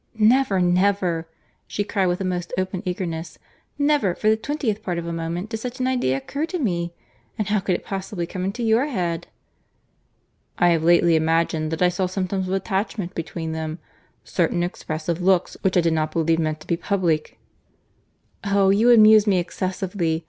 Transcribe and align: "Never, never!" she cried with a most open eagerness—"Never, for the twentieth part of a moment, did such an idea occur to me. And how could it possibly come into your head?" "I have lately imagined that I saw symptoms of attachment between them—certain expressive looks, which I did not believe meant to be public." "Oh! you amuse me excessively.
"Never, 0.17 0.59
never!" 0.59 1.27
she 1.67 1.83
cried 1.83 2.07
with 2.07 2.19
a 2.19 2.23
most 2.25 2.51
open 2.57 2.81
eagerness—"Never, 2.85 4.15
for 4.15 4.31
the 4.31 4.35
twentieth 4.35 4.81
part 4.81 4.97
of 4.97 5.05
a 5.05 5.13
moment, 5.13 5.49
did 5.49 5.57
such 5.59 5.79
an 5.79 5.85
idea 5.85 6.17
occur 6.17 6.47
to 6.47 6.57
me. 6.57 6.91
And 7.37 7.49
how 7.49 7.59
could 7.59 7.75
it 7.75 7.85
possibly 7.85 8.25
come 8.25 8.43
into 8.43 8.63
your 8.63 8.87
head?" 8.87 9.27
"I 10.57 10.69
have 10.69 10.83
lately 10.83 11.15
imagined 11.15 11.69
that 11.71 11.83
I 11.83 11.89
saw 11.89 12.07
symptoms 12.07 12.47
of 12.47 12.53
attachment 12.55 13.13
between 13.13 13.51
them—certain 13.51 14.63
expressive 14.63 15.21
looks, 15.21 15.55
which 15.61 15.77
I 15.77 15.81
did 15.81 15.93
not 15.93 16.13
believe 16.13 16.39
meant 16.39 16.61
to 16.61 16.65
be 16.67 16.77
public." 16.77 17.37
"Oh! 18.43 18.71
you 18.71 18.89
amuse 18.89 19.27
me 19.27 19.37
excessively. 19.37 20.19